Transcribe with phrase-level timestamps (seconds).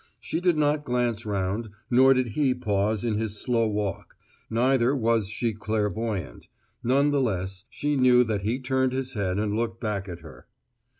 [0.19, 4.15] She did not glance round, nor did he pause in his slow walk;
[4.49, 6.47] neither was she clairvoyant;
[6.83, 10.47] none the less, she knew that he turned his head and looked back at her.